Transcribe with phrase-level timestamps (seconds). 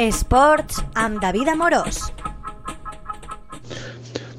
[0.00, 1.98] Esports amb David Amorós.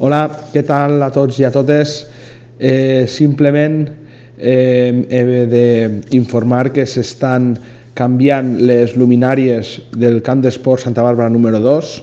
[0.02, 2.00] Hola, què tal a tots i a totes?
[2.58, 3.84] Eh, simplement
[4.42, 5.22] eh, he
[5.52, 7.54] d'informar que s'estan
[7.94, 11.94] canviant les luminàries del camp d'esport Santa Bàrbara número 2.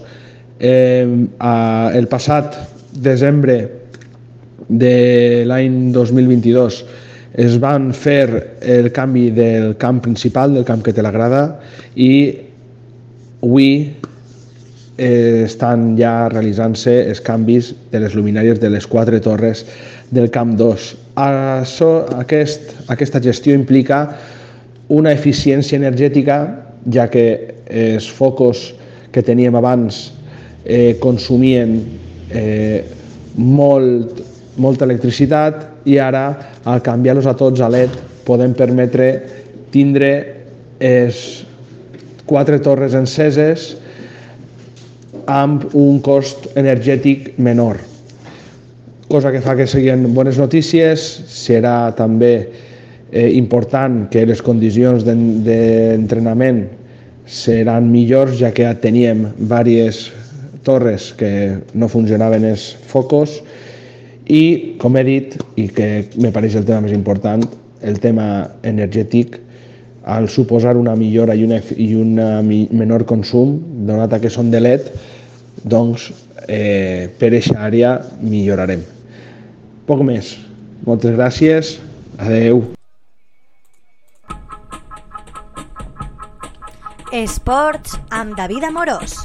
[0.62, 2.61] Eh, a, el passat
[2.95, 3.64] desembre
[4.68, 6.84] de l'any 2022
[7.43, 8.29] es van fer
[8.62, 11.48] el canvi del camp principal, del camp que té la grada,
[11.98, 12.46] i
[13.43, 13.95] avui
[14.99, 19.64] eh, estan ja realitzant-se els canvis de les luminàries de les quatre torres
[20.11, 20.89] del Camp 2.
[21.19, 24.03] Això, aquest, aquesta gestió implica
[24.89, 26.39] una eficiència energètica,
[26.89, 28.73] ja que els focus
[29.13, 30.09] que teníem abans
[30.64, 31.83] eh, consumien
[32.31, 32.84] eh,
[33.36, 34.23] molt,
[34.56, 36.31] molta electricitat i ara,
[36.64, 37.95] al canviar-los a tots a LED,
[38.27, 39.11] podem permetre
[39.73, 40.11] tindre
[40.81, 41.47] els
[42.28, 43.73] quatre torres enceses
[45.28, 47.80] amb un cost energètic menor.
[49.08, 52.33] Cosa que fa que siguin bones notícies, serà també
[53.11, 56.67] eh, important que les condicions d'entrenament
[57.28, 60.08] seran millors, ja que teníem diverses
[60.64, 63.39] torres que no funcionaven els focus
[64.28, 67.45] i, com he dit, i que me pareix el tema més important,
[67.80, 69.39] el tema energètic,
[70.04, 74.90] al suposar una millora i una, i una menor consum, donat que són de LED,
[75.64, 76.10] doncs
[76.46, 78.84] eh, per aquesta àrea millorarem.
[79.88, 80.36] Poc més.
[80.86, 81.77] Moltes gràcies.
[82.18, 82.64] Adeu.
[87.12, 89.22] Esports amb David Amorós.